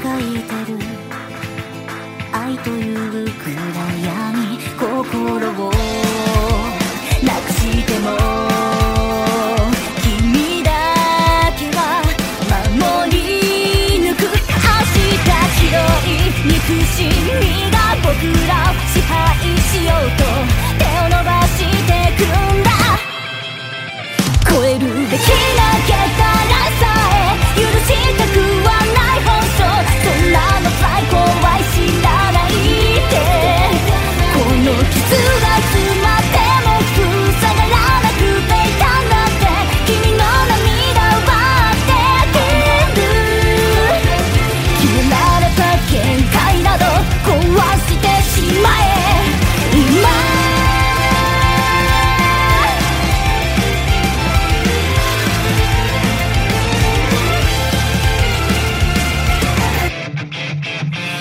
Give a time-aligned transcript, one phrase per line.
[0.00, 0.78] 描いてる。
[2.32, 3.50] 愛という暗
[4.06, 5.72] 闇心を
[7.22, 8.38] なくしても
[18.08, 18.14] 僕
[18.46, 19.12] らを支配
[19.60, 20.24] しようと
[20.78, 22.70] 手を伸ばしてくんだ。
[24.48, 26.24] 超えるべきなけら
[26.78, 28.77] さえ許したくは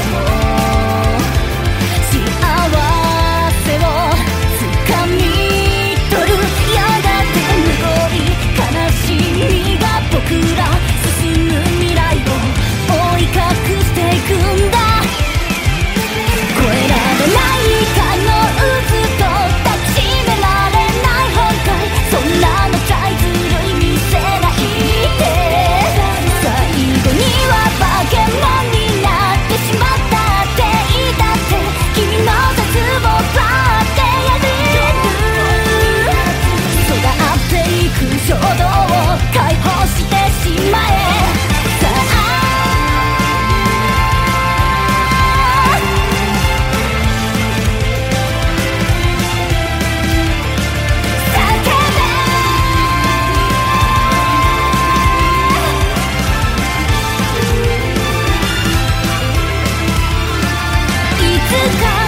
[61.50, 61.99] か